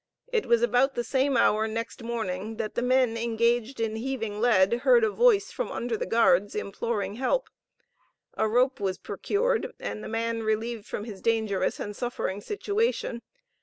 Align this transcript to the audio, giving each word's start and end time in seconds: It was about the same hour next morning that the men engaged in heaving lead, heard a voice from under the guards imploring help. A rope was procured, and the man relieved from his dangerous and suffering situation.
It 0.33 0.47
was 0.47 0.63
about 0.63 0.95
the 0.95 1.03
same 1.03 1.37
hour 1.37 1.67
next 1.67 2.01
morning 2.01 2.57
that 2.57 2.73
the 2.73 2.81
men 2.81 3.15
engaged 3.17 3.79
in 3.79 3.97
heaving 3.97 4.41
lead, 4.41 4.79
heard 4.81 5.03
a 5.03 5.11
voice 5.11 5.51
from 5.51 5.71
under 5.71 5.95
the 5.95 6.07
guards 6.07 6.55
imploring 6.55 7.17
help. 7.17 7.49
A 8.33 8.47
rope 8.47 8.79
was 8.79 8.97
procured, 8.97 9.73
and 9.79 10.03
the 10.03 10.09
man 10.09 10.41
relieved 10.41 10.87
from 10.87 11.03
his 11.03 11.21
dangerous 11.21 11.79
and 11.79 11.95
suffering 11.95 12.41
situation. 12.41 13.21